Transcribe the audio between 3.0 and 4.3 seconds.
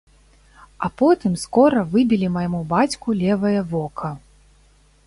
левае вока.